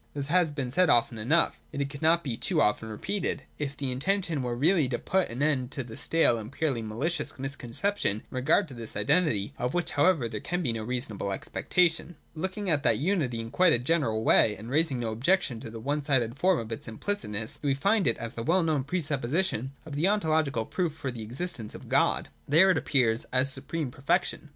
[0.15, 1.59] This has been said often enough.
[1.71, 5.29] Yet it could not be too often repeated, if the intention were really to put
[5.29, 9.75] an end to the stale and purely malicious misconception in regard to this identity:— of
[9.75, 12.15] which however there can be no reasonable expectation.
[12.33, 15.79] Looking at that unity in a quite general way, and raising no objection to the
[15.79, 19.01] one sided form of its implicit ness, we find it as the well known pre
[19.01, 22.29] supposition of the ontological proof for the existence of God.
[22.47, 24.49] There, it appears as supreme perfection.